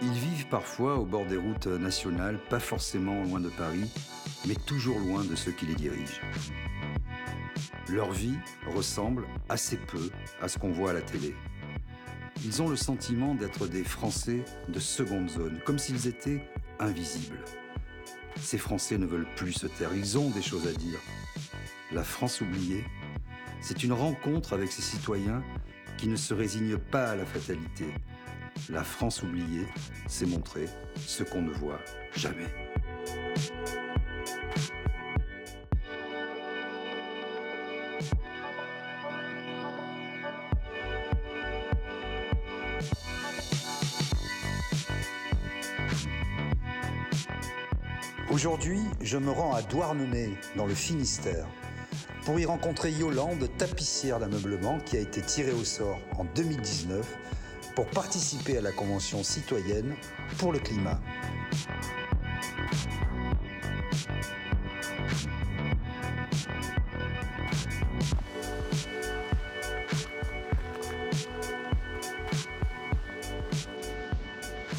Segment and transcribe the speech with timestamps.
[0.00, 3.90] Ils vivent parfois au bord des routes nationales, pas forcément loin de Paris,
[4.46, 6.20] mais toujours loin de ceux qui les dirigent.
[7.88, 8.36] Leur vie
[8.74, 11.34] ressemble assez peu à ce qu'on voit à la télé.
[12.44, 16.42] Ils ont le sentiment d'être des Français de seconde zone, comme s'ils étaient
[16.78, 17.42] invisibles.
[18.36, 21.00] Ces Français ne veulent plus se taire, ils ont des choses à dire.
[21.90, 22.84] La France oubliée,
[23.60, 25.42] c'est une rencontre avec ces citoyens
[25.96, 27.86] qui ne se résignent pas à la fatalité.
[28.70, 29.66] La France oubliée,
[30.08, 30.68] c'est montrer
[31.06, 31.80] ce qu'on ne voit
[32.14, 32.44] jamais.
[48.30, 51.46] Aujourd'hui, je me rends à Douarnenez, dans le Finistère,
[52.26, 57.06] pour y rencontrer Yolande, tapissière d'ameublement, qui a été tirée au sort en 2019
[57.78, 59.94] pour participer à la Convention citoyenne
[60.38, 60.98] pour le climat.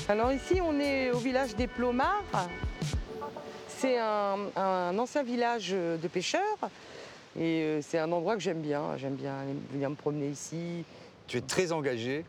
[0.09, 2.50] Alors ici, on est au village des Plomards.
[3.78, 6.41] C'est un, un ancien village de pêcheurs
[7.39, 8.97] et euh, c'est un endroit que j'aime bien.
[8.97, 10.84] J'aime bien venir me promener ici.
[11.28, 12.25] Tu es très engagé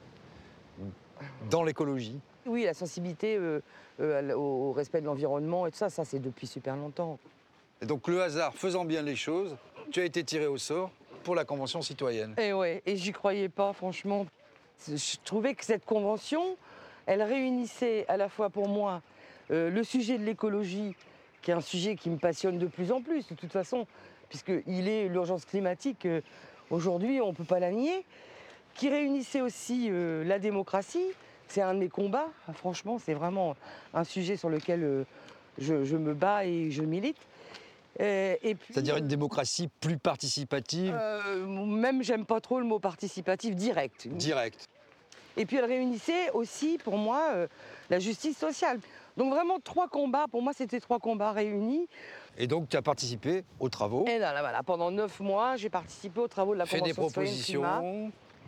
[1.50, 2.20] dans l'écologie.
[2.46, 3.60] Oui, la sensibilité euh,
[4.00, 7.18] euh, au respect de l'environnement et tout ça, ça c'est depuis super longtemps.
[7.82, 9.56] Et donc le hasard faisant bien les choses,
[9.90, 10.90] tu as été tiré au sort
[11.22, 12.34] pour la Convention citoyenne.
[12.38, 14.26] Et ouais, et j'y croyais pas, franchement.
[14.88, 16.56] Je trouvais que cette convention,
[17.06, 19.02] elle réunissait à la fois pour moi
[19.50, 20.94] euh, le sujet de l'écologie,
[21.42, 23.86] qui est un sujet qui me passionne de plus en plus, de toute façon,
[24.28, 26.06] puisqu'il est l'urgence climatique,
[26.70, 28.06] aujourd'hui, on ne peut pas la nier,
[28.74, 31.06] qui réunissait aussi euh, la démocratie.
[31.48, 33.56] C'est un de mes combats, franchement, c'est vraiment
[33.92, 35.04] un sujet sur lequel euh,
[35.58, 37.16] je, je me bats et je milite.
[38.00, 38.36] Euh,
[38.70, 40.96] C'est-à-dire une démocratie plus participative,
[41.46, 44.06] même j'aime pas trop le mot participatif direct.
[44.08, 44.68] directe.
[45.36, 47.46] Et puis elle réunissait aussi pour moi euh,
[47.90, 48.78] la justice sociale.
[49.16, 51.88] Donc vraiment trois combats, pour moi c'était trois combats réunis.
[52.38, 55.68] Et donc tu as participé aux travaux, Et là, là, voilà, pendant neuf mois j'ai
[55.68, 57.82] participé aux travaux de la fait des climat.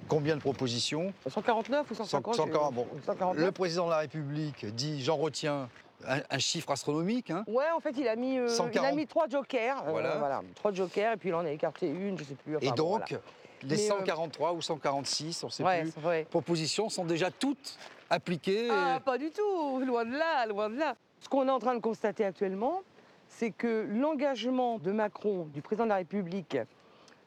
[0.08, 2.86] Combien de propositions 149 ou 150 140, j'ai- bon.
[3.06, 3.44] 149.
[3.46, 5.68] Le président de la République dit, j'en retiens,
[6.06, 7.30] un, un chiffre astronomique.
[7.30, 7.44] hein.
[7.46, 8.92] Ouais, en fait, il a mis, euh, il 140.
[8.92, 9.82] a mis trois jokers.
[9.86, 10.42] euh, Voilà.
[10.56, 12.56] trois jokers, et puis il en a écarté une, je sais plus.
[12.56, 13.22] enfin, Et bon, donc, voilà.
[13.62, 16.26] les Mais, euh, 143 ou 146, on ne sait Ouais, plus, vrai.
[16.28, 17.78] propositions sont déjà toutes
[18.10, 18.68] appliquées.
[18.70, 20.96] Ah, pas du tout, loin de là, loin de là.
[21.20, 22.82] Ce qu'on est en train de constater actuellement,
[23.28, 26.58] c'est que l'engagement de Macron, du président de la République,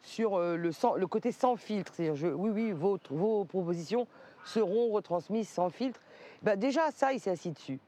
[0.06, 2.98] sur euh, le, côté sans filtre, c'est-à-dire oui, oui, vos,
[3.46, 4.08] propositions
[4.46, 6.00] seront retransmises sans filtre,
[6.44, 7.80] bah, déjà ça, il s'est assis dessus.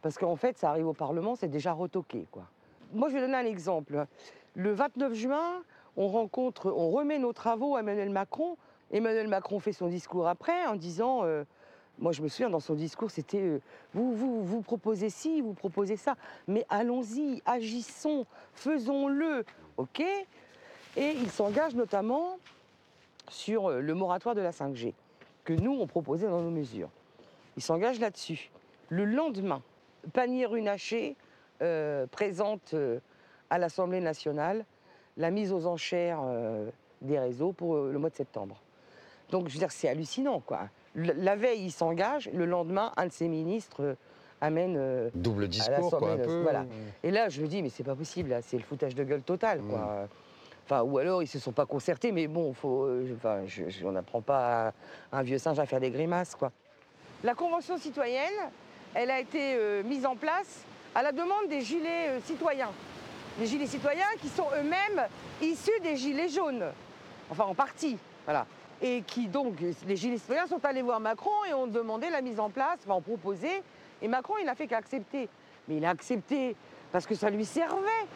[0.00, 2.26] Parce qu'en fait, ça arrive au Parlement, c'est déjà retoqué.
[2.30, 2.44] Quoi.
[2.92, 4.06] Moi, je vais donner un exemple.
[4.54, 5.62] Le 29 juin,
[5.96, 8.56] on rencontre, on remet nos travaux à Emmanuel Macron.
[8.92, 11.42] Emmanuel Macron fait son discours après en disant, euh,
[11.98, 13.60] moi je me souviens dans son discours, c'était euh,
[13.92, 16.14] vous, vous, vous proposez ci, vous proposez ça,
[16.46, 19.44] mais allons-y, agissons, faisons-le,
[19.76, 20.04] ok?
[20.96, 22.38] Et il s'engage notamment
[23.28, 24.94] sur euh, le moratoire de la 5G
[25.44, 26.88] que nous on proposait dans nos mesures.
[27.56, 28.50] Il s'engage là-dessus.
[28.88, 29.62] Le lendemain,
[30.12, 31.16] Panier Runacher
[31.62, 32.98] euh, présente euh,
[33.50, 34.64] à l'Assemblée nationale
[35.16, 36.68] la mise aux enchères euh,
[37.02, 38.60] des réseaux pour le mois de septembre.
[39.30, 40.68] Donc, je veux dire, c'est hallucinant, quoi.
[40.94, 43.96] Le- La veille, il s'engage, le lendemain, un de ses ministres
[44.40, 45.10] amène.
[45.14, 46.42] Double à discours, quoi, un peu.
[46.42, 46.64] Voilà.
[47.02, 49.22] Et là, je me dis, mais c'est pas possible, là, c'est le foutage de gueule
[49.22, 49.78] total, quoi.
[50.04, 50.08] Mm.
[50.66, 53.42] Enfin, ou alors ils se sont pas concertés, mais bon, faut, euh, enfin,
[53.84, 54.72] on n'apprend pas
[55.12, 56.50] à un vieux singe à faire des grimaces, quoi.
[57.22, 58.34] La convention citoyenne,
[58.92, 62.70] elle a été euh, mise en place à la demande des gilets euh, citoyens.
[63.38, 65.06] Les gilets citoyens qui sont eux-mêmes
[65.40, 66.64] issus des gilets jaunes,
[67.30, 68.44] enfin en partie, voilà.
[68.82, 72.40] Et qui donc, les gilets citoyens sont allés voir Macron et ont demandé la mise
[72.40, 73.62] en place, enfin ont proposé,
[74.02, 75.28] et Macron il n'a fait qu'accepter.
[75.68, 76.56] Mais il a accepté
[76.92, 78.06] parce que ça lui servait.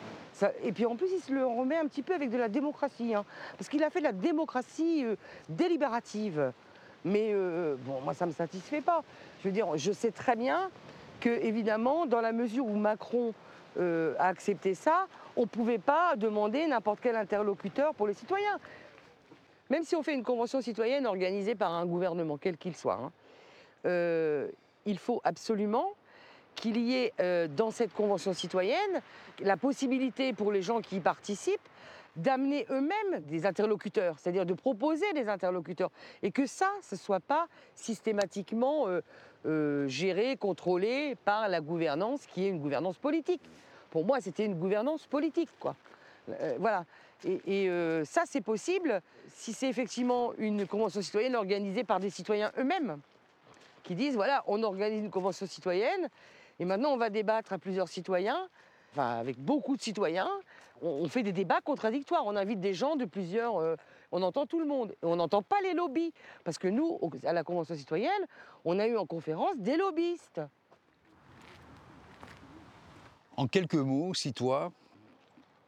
[0.62, 3.14] Et puis en plus, il se le remet un petit peu avec de la démocratie,
[3.14, 3.24] hein,
[3.58, 5.16] parce qu'il a fait de la démocratie euh,
[5.48, 6.52] délibérative.
[7.04, 9.02] Mais euh, bon, moi, ça ne me satisfait pas.
[9.40, 10.70] Je veux dire, je sais très bien
[11.20, 13.34] que, évidemment, dans la mesure où Macron
[13.78, 15.06] euh, a accepté ça,
[15.36, 18.58] on ne pouvait pas demander n'importe quel interlocuteur pour les citoyens.
[19.68, 23.12] Même si on fait une convention citoyenne organisée par un gouvernement, quel qu'il soit, hein,
[24.84, 25.92] il faut absolument
[26.60, 29.00] qu'il y ait euh, dans cette convention citoyenne
[29.40, 31.68] la possibilité pour les gens qui y participent
[32.16, 35.90] d'amener eux-mêmes des interlocuteurs, c'est-à-dire de proposer des interlocuteurs,
[36.22, 39.00] et que ça, ce ne soit pas systématiquement euh,
[39.46, 43.40] euh, géré, contrôlé par la gouvernance qui est une gouvernance politique.
[43.90, 45.74] Pour moi, c'était une gouvernance politique, quoi.
[46.58, 46.84] Voilà.
[47.24, 47.68] Et,
[48.04, 49.00] ça, c'est possible
[49.34, 53.00] si c'est effectivement une convention citoyenne organisée par des citoyens eux-mêmes,
[53.82, 56.08] qui disent, voilà, on organise une convention citoyenne,
[56.60, 58.48] et maintenant on va débattre à plusieurs citoyens,
[58.92, 60.30] enfin avec beaucoup de citoyens,
[60.82, 62.22] on, fait des débats contradictoires.
[62.26, 63.58] On invite des gens de plusieurs.
[63.58, 63.76] Euh,
[64.12, 64.92] on entend tout le monde.
[65.02, 66.12] Et on n'entend pas les lobbies.
[66.44, 68.26] Parce que nous, à la Convention citoyenne,
[68.64, 70.40] on a eu en conférence des lobbyistes.
[73.36, 74.72] En quelques mots, si toi,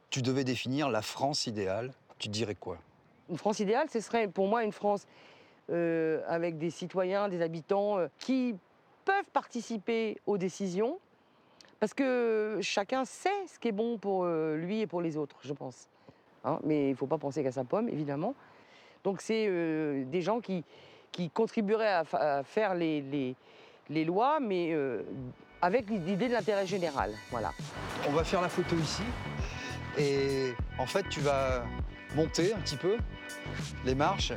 [0.09, 2.77] tu devais définir la France idéale, tu dirais quoi?
[3.29, 5.07] Une France idéale, ce serait pour moi une France
[5.69, 8.55] euh, avec des citoyens, des habitants euh, qui
[9.05, 10.99] peuvent participer aux décisions,
[11.79, 15.37] parce que chacun sait ce qui est bon pour euh, lui et pour les autres,
[15.43, 15.87] je pense.
[16.45, 18.35] Hein, mais il ne faut pas penser qu'à sa pomme, évidemment.
[19.03, 20.63] Donc c'est euh, des gens qui,
[21.11, 23.35] qui contribueraient à, faire les,
[23.89, 25.03] les, lois, mais euh,
[25.61, 27.11] avec l'idée de l'intérêt général.
[27.31, 27.51] Voilà.
[28.07, 29.03] On va faire la photo ici.
[29.97, 31.65] Et en fait, tu vas
[32.15, 32.97] monter un petit peu
[33.85, 34.33] les marches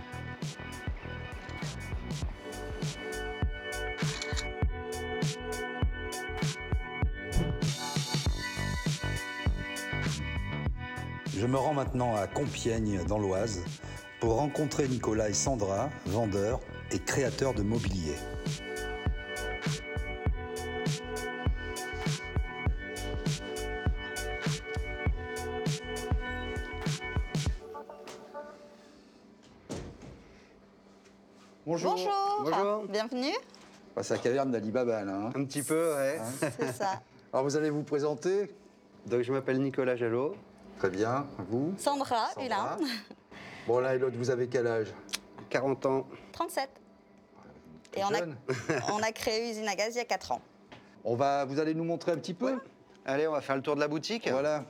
[11.38, 13.62] Je me rends maintenant à Compiègne, dans l'Oise,
[14.20, 16.60] pour rencontrer Nicolas et Sandra, vendeurs
[16.90, 18.14] et créateurs de mobilier.
[31.66, 31.98] Bonjour.
[32.40, 32.84] Bonjour.
[32.88, 33.34] bienvenue.
[33.94, 35.14] Bah, c'est la caverne d'Alibaba, là.
[35.14, 35.32] Hein.
[35.34, 36.18] Un petit peu, ouais.
[36.18, 37.02] Hein c'est ça.
[37.34, 38.48] Alors, vous allez vous présenter
[39.04, 40.34] Donc, je m'appelle Nicolas Jalot.
[40.78, 41.26] Très bien.
[41.48, 42.76] Vous Sandra, Sandra.
[43.66, 44.88] Bon, l'un et l'autre, vous avez quel âge?
[45.48, 46.06] 40 ans.
[46.32, 46.68] 37.
[47.96, 50.40] Et on a, on a, créé Usine à Gaz il y a 4 ans.
[51.04, 52.58] On va, vous allez nous montrer un petit peu?
[53.06, 54.28] Allez, on va faire le tour de la boutique.
[54.28, 54.64] Voilà.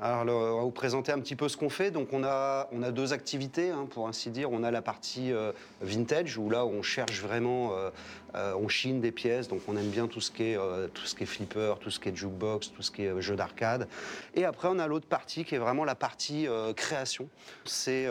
[0.00, 1.92] Alors, on va vous présenter un petit peu ce qu'on fait.
[1.92, 4.50] Donc, on a, on a deux activités, hein, pour ainsi dire.
[4.50, 5.52] On a la partie euh,
[5.82, 7.90] vintage, où là, on cherche vraiment, euh,
[8.34, 9.46] euh, on chine des pièces.
[9.46, 10.58] Donc, on aime bien tout ce qui est,
[10.92, 13.36] tout ce qui est flipper, tout ce qui est jukebox, tout ce qui est jeu
[13.36, 13.86] d'arcade.
[14.34, 17.28] Et après, on a l'autre partie qui est vraiment la partie création.
[17.64, 18.08] C'est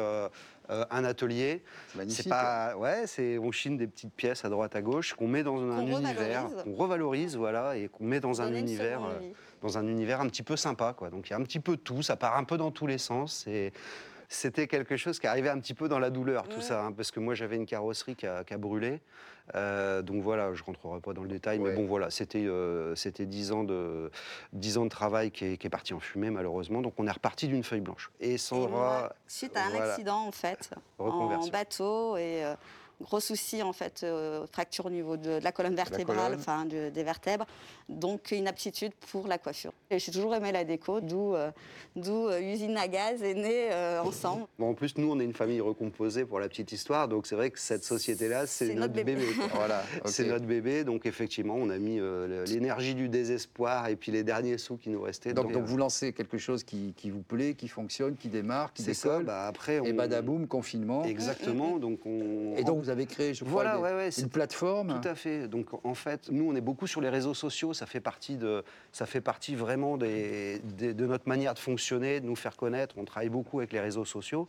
[0.70, 1.64] un atelier.
[2.08, 5.44] C'est pas, ouais, c'est on chine des petites pièces à droite à gauche qu'on met
[5.44, 9.02] dans un, univers, qu'on revalorise, voilà, et qu'on met dans un univers
[9.64, 10.94] dans un univers un petit peu sympa.
[10.94, 11.10] Quoi.
[11.10, 12.98] Donc il y a un petit peu tout, ça part un peu dans tous les
[12.98, 13.48] sens.
[13.48, 13.72] Et
[14.30, 17.12] c'était quelque chose qui arrivait un petit peu dans la douleur, tout ça, hein, parce
[17.12, 19.02] que moi j'avais une carrosserie qui a, brûlé.
[19.56, 23.26] Euh, donc voilà, je rentrerai pas dans le détail, mais bon voilà, c'était euh, c'était
[23.26, 24.10] dix ans de
[24.54, 26.82] dix ans de travail qui est, parti en fumée malheureusement.
[26.82, 28.10] Donc on est reparti d'une feuille blanche.
[28.20, 32.56] Et Sandra, suite à un accident en fait, en bateau et euh,
[33.04, 37.46] gros souci en fait, euh, fracture au niveau de, la colonne vertébrale, enfin des vertèbres,
[37.90, 39.74] donc une aptitude pour la coiffure.
[39.90, 41.52] Et j'ai toujours aimé la déco, d'où euh,
[41.98, 43.70] euh, usine à gaz est née
[44.04, 44.46] ensemble.
[44.58, 47.36] Bon, en plus, nous, on est une famille recomposée pour la petite histoire, donc c'est
[47.36, 49.18] vrai que cette société-là, c'est notre, bébé.
[49.54, 52.00] voilà, c'est notre bébé, donc effectivement, on a mis
[52.48, 55.34] l'énergie du désespoir et puis les derniers sous qui nous restaient.
[55.34, 59.26] Donc, donc vous lancez quelque chose qui, vous plaît, qui fonctionne, qui démarre, qui décolle.
[59.26, 59.86] bah après, on...
[59.86, 61.04] Et badaboum, confinement.
[61.04, 61.78] Exactement.
[61.78, 62.56] Donc on...
[62.56, 65.00] Et donc vous avez créé, je crois, voilà, une plateforme.
[65.02, 65.48] Tout à fait.
[65.48, 67.74] Donc en fait, nous, on est beaucoup sur les réseaux sociaux.
[67.74, 72.26] Ça fait partie, de, ça fait partie vraiment des, de notre manière de fonctionner, de
[72.26, 72.96] nous faire connaître.
[72.98, 74.48] On travaille beaucoup avec les réseaux sociaux.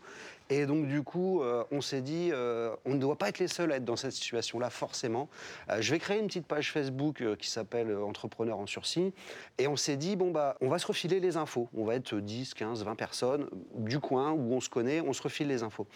[0.51, 3.49] Et donc du coup, euh, on s'est dit, euh, on ne doit pas être les
[3.49, 5.29] seuls à être dans cette situation-là, forcément.
[5.71, 9.13] Euh, je vais créer une petite page Facebook qui s'appelle Entrepreneurs en sursis.
[9.59, 11.69] Et on s'est dit, bon, bah, on va se refiler les infos.
[11.75, 15.23] On va être 10, 15, 20 personnes du coin où on se connaît, on se
[15.23, 15.87] refile les infos.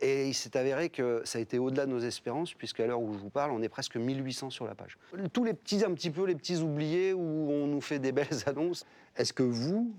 [0.00, 3.12] Et il s'est avéré que ça a été au-delà de nos espérances, puisqu'à l'heure où
[3.12, 4.98] je vous parle, on est presque 1800 sur la page.
[5.32, 8.28] Tous les petits, un petit peu, les petits oubliés où on nous fait des belles
[8.46, 8.84] annonces.
[9.16, 9.94] Est-ce que vous,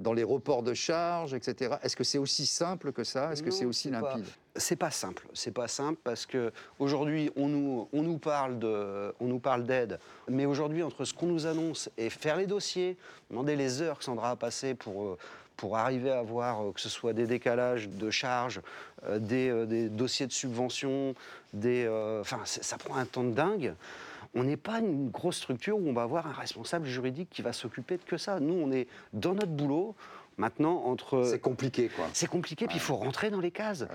[0.00, 1.76] dans les reports de charges, etc.
[1.82, 3.32] Est-ce que c'est aussi simple que ça?
[3.32, 4.24] Est-ce que c'est aussi limpide?
[4.54, 5.26] C'est pas simple.
[5.34, 9.64] C'est pas simple parce que aujourd'hui on nous, on nous parle de, on nous parle
[9.64, 12.96] d'aide, mais aujourd'hui entre ce qu'on nous annonce et faire les dossiers,
[13.30, 15.18] demander les heures que Sandra a passées pour euh,
[15.56, 18.60] pour arriver à avoir euh, que ce soit des décalages de charges,
[19.08, 21.16] euh, des, des, dossiers de subvention,
[21.52, 21.88] des,
[22.20, 23.74] enfin ça prend un temps de dingue
[24.34, 27.52] on n'est pas une grosse structure où on va avoir un responsable juridique qui va
[27.52, 28.40] s'occuper de que ça.
[28.40, 29.94] Nous, on est dans notre boulot.
[30.36, 31.24] Maintenant, entre.
[31.24, 32.06] C'est compliqué, quoi.
[32.12, 33.86] C'est compliqué, puis il faut rentrer dans les cases.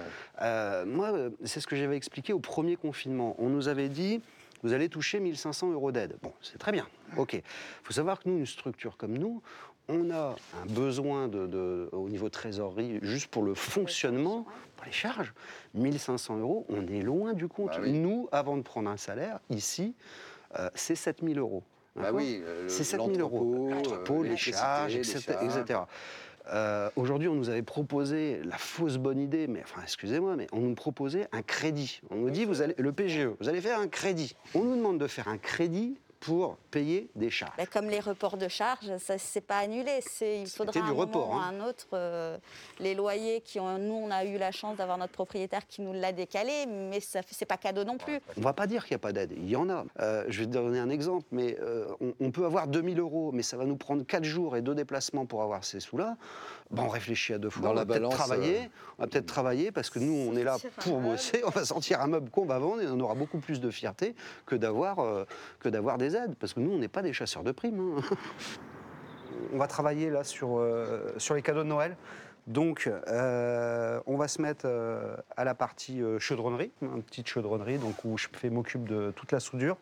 [0.42, 1.14] Euh, moi,
[1.46, 3.36] c'est ce que j'avais expliqué au premier confinement.
[3.40, 4.22] On nous avait dit
[4.64, 6.16] vous allez toucher 1500 euros d'aide.
[6.22, 6.88] Bon, c'est très bien.
[7.18, 7.34] OK.
[7.34, 7.42] Il
[7.84, 9.42] faut savoir que nous, une structure comme nous,
[9.90, 15.34] on a un besoin de, au niveau trésorerie juste pour le fonctionnement, pour les charges,
[15.74, 17.80] 1500 euros, on est loin du compte.
[17.80, 19.96] Bah Nous, avant de prendre un salaire, ici,
[20.58, 21.64] euh, c'est 7000 euros.
[21.96, 23.70] Bah oui, c'est 7000 euros.
[23.70, 25.80] L'entrepôt, les charges, etc.
[26.52, 30.60] Euh, aujourd'hui, on nous avait proposé la fausse bonne idée, mais enfin, excusez-moi, mais on
[30.60, 32.02] nous proposait un crédit.
[32.10, 34.36] On nous dit, vous allez, le PGE, vous allez faire un crédit.
[34.54, 37.52] On nous demande de faire un crédit pour payer des charges.
[37.58, 40.00] Bah, comme les reports de charges, ça c'est pas annulé.
[40.22, 41.54] Il faudra un report, hein.
[41.54, 41.88] un autre.
[41.94, 42.38] Euh,
[42.80, 45.92] les loyers qui ont, nous on a eu la chance d'avoir notre propriétaire qui nous
[45.92, 48.20] l'a décalé, mais ce n'est pas cadeau non plus.
[48.38, 49.34] On va pas dire qu'il n'y a pas d'aide.
[49.36, 49.86] Il y en a.
[50.00, 51.88] Euh, je vais te donner un exemple, mais euh,
[52.22, 55.26] on, peut avoir 2000 euros, mais ça va nous prendre 4 jours et 2 déplacements
[55.26, 56.16] pour avoir ces sous-là.
[56.76, 57.64] On réfléchit à deux fois.
[57.64, 58.70] Dans on va peut-être travailler.
[58.98, 61.42] On va peut-être travailler parce que nous on est là pour bosser.
[61.46, 64.16] On va sortir un meuble qu'on va vendre et on aura beaucoup plus de fierté
[64.46, 65.26] que d'avoir
[65.60, 67.80] que d'avoir des aides, parce que nous on n'est pas des chasseurs de primes.
[67.80, 68.16] Hein.
[69.54, 71.96] On va travailler là sur, euh, sur les cadeaux de Noël.
[72.48, 78.04] Donc, euh, on va se mettre euh, à la partie chaudronnerie, une petite chaudronnerie, donc
[78.04, 79.78] où je m'occupe de toute la soudure.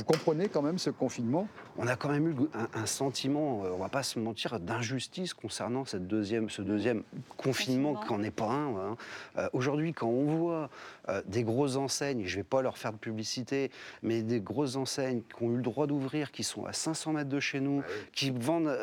[0.00, 1.46] Vous comprenez quand même ce confinement?
[1.76, 2.34] On a quand même eu
[2.72, 7.02] un, sentiment, euh, on va pas se mentir, d'injustice concernant cette deuxième, ce deuxième
[7.36, 8.76] confinement qui n'en est pas un.
[8.76, 8.96] Hein.
[9.36, 10.70] Euh, aujourd'hui, quand on voit
[11.10, 13.70] euh, des grosses enseignes, je ne vais pas leur faire de publicité,
[14.02, 17.28] mais des grosses enseignes qui ont eu le droit d'ouvrir, qui sont à 500 mètres
[17.28, 18.74] de chez nous, qui vendent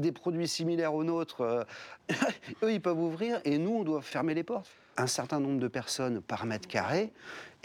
[0.00, 1.64] des produits similaires aux nôtres,
[2.64, 5.68] eux, ils peuvent ouvrir et nous, on doit fermer les portes un certain nombre de
[5.68, 7.12] personnes par mètre carré,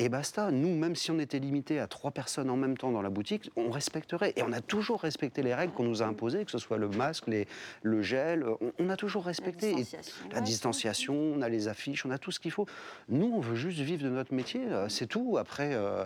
[0.01, 0.51] et basta.
[0.51, 3.51] Nous, même si on était limité à trois personnes en même temps dans la boutique,
[3.55, 4.33] on respecterait.
[4.35, 6.89] Et on a toujours respecté les règles qu'on nous a imposées, que ce soit le
[6.89, 7.47] masque, les,
[7.83, 8.45] le gel,
[8.79, 9.71] on, a toujours respecté.
[9.71, 10.29] La distanciation.
[10.31, 12.65] la distanciation, on a les affiches, on a tout ce qu'il faut.
[13.09, 15.37] Nous, on veut juste vivre de notre métier, euh, c'est tout.
[15.37, 16.03] Après, euh,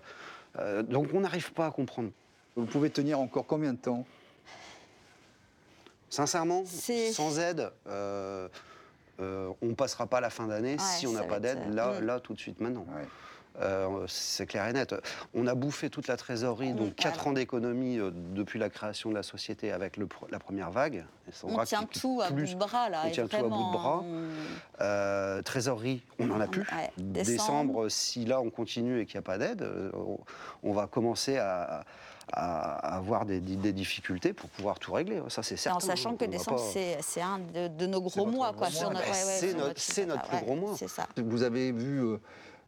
[0.59, 2.11] euh, donc on n'arrive pas à comprendre.
[2.55, 4.05] Vous pouvez tenir encore combien de temps?
[6.09, 7.71] Sincèrement, sans aide,
[9.19, 12.19] euh, on ne passera pas la fin d'année si on n'a pas d'aide là, là,
[12.19, 12.85] tout de suite, maintenant.
[13.61, 14.95] Euh, c'est clair et net.
[15.33, 19.15] On a bouffé toute la trésorerie, donc 4 ans d'économie euh, depuis la création de
[19.15, 19.97] la société avec
[20.29, 21.05] la première vague.
[21.43, 23.03] On tient tout à bout de bras, là.
[23.05, 25.41] On tient tout à bout de bras.
[25.43, 26.67] trésorerie, on n'en a plus.
[26.97, 27.89] décembre.
[27.89, 29.67] si là on continue et qu'il n'y a pas d'aide,
[30.63, 31.85] on, va commencer à
[32.33, 35.21] à, avoir des, difficultés pour pouvoir tout régler.
[35.29, 35.77] Ça, c'est certain.
[35.77, 36.61] En sachant que décembre,
[37.01, 38.53] c'est un de, nos gros mois.
[39.75, 40.75] c'est notre, plus gros mois.
[41.17, 42.17] Vous avez vu euh,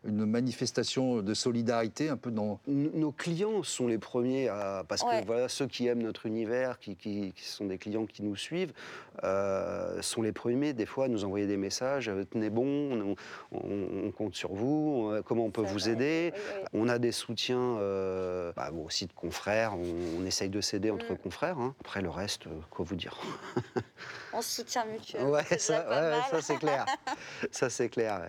[0.07, 2.59] une manifestation de solidarité un peu dans...
[2.67, 4.83] Nos clients sont les premiers à...
[4.87, 8.35] Parce que voilà, ceux qui aiment notre univers, qui, qui, sont des clients qui nous
[8.35, 8.73] suivent,
[9.23, 13.15] euh, sont les premiers des fois à nous envoyer des messages, euh, tenez bon,
[13.51, 16.33] on, compte sur vous, comment on peut vous aider.
[16.73, 17.75] On a des soutiens
[18.55, 21.17] bah, aussi de confrères, on, essaye de s'aider entre mm.
[21.17, 21.57] confrères.
[21.59, 21.75] Hein.
[21.81, 23.17] Après le reste, quoi vous dire
[24.33, 25.27] On se soutient mutuellement.
[25.37, 26.85] Ouais, ça, ça c'est clair.
[27.51, 28.21] ça c'est clair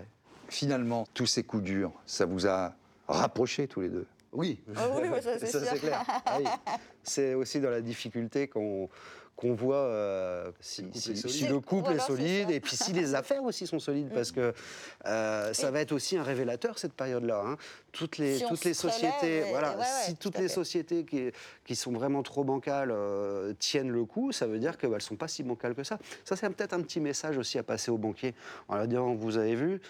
[0.48, 2.74] finalement, tous ces coups durs, ça vous a
[3.06, 4.06] rapprochés tous les deux?
[4.32, 6.04] Oui, oh oui ça c'est clair.
[6.26, 6.38] Ah
[7.02, 8.90] c'est aussi dans la difficulté qu'on
[9.38, 13.78] qu'on voit euh, si, le couple est solide et puis si les affaires aussi sont
[13.78, 14.52] solides parce que
[15.06, 17.44] euh, ça va être aussi un révélateur cette période-là.
[17.46, 17.56] Hein.
[17.92, 21.30] Toutes les, toutes les sociétés, voilà, si toutes les sociétés qui,
[21.64, 25.16] qui, sont vraiment trop bancales euh, tiennent le coup, ça veut dire qu'elles ne sont
[25.16, 25.98] pas si bancales que ça.
[26.24, 28.34] Ça, c'est peut-être un petit message aussi à passer aux banquiers
[28.66, 29.80] en leur disant, vous avez vu,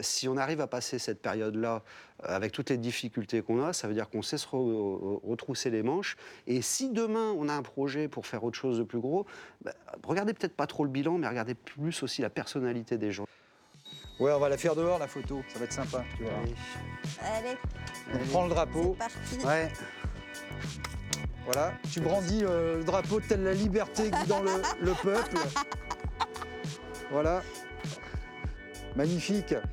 [0.00, 1.82] si on arrive à passer cette période-là
[2.22, 6.16] avec toutes les difficultés qu'on a, ça veut dire qu'on sait se retrousser les manches.
[6.46, 9.26] Et si demain on a un projet pour faire autre chose de plus gros,
[9.62, 9.72] bah,
[10.04, 13.26] regardez peut-être pas trop le bilan, mais regardez plus aussi la personnalité des gens.
[14.18, 16.32] Ouais, on va la faire dehors la photo, ça va être sympa, tu vois.
[17.36, 17.56] Allez.
[18.12, 18.94] On prend le drapeau.
[18.98, 19.46] Parti.
[19.46, 19.72] Ouais.
[21.46, 24.50] Voilà, tu brandis euh, le drapeau tel la liberté guidant le,
[24.82, 25.36] le peuple.
[27.10, 27.42] Voilà.
[28.94, 29.54] Magnifique.